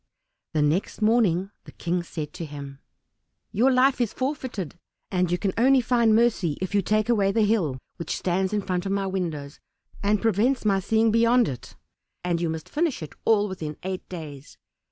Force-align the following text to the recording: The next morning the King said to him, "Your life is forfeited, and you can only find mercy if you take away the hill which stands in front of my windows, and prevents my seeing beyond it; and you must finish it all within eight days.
The 0.55 0.63
next 0.63 0.99
morning 1.03 1.51
the 1.65 1.71
King 1.73 2.01
said 2.01 2.33
to 2.33 2.43
him, 2.45 2.79
"Your 3.51 3.71
life 3.71 4.01
is 4.01 4.13
forfeited, 4.13 4.73
and 5.11 5.31
you 5.31 5.37
can 5.37 5.53
only 5.59 5.79
find 5.79 6.15
mercy 6.15 6.57
if 6.59 6.73
you 6.73 6.81
take 6.81 7.07
away 7.07 7.31
the 7.31 7.43
hill 7.43 7.77
which 7.97 8.17
stands 8.17 8.51
in 8.51 8.63
front 8.63 8.87
of 8.87 8.91
my 8.93 9.05
windows, 9.05 9.59
and 10.01 10.19
prevents 10.19 10.65
my 10.65 10.79
seeing 10.79 11.11
beyond 11.11 11.47
it; 11.47 11.75
and 12.23 12.41
you 12.41 12.49
must 12.49 12.67
finish 12.67 13.03
it 13.03 13.13
all 13.25 13.47
within 13.47 13.77
eight 13.83 14.09
days. 14.09 14.57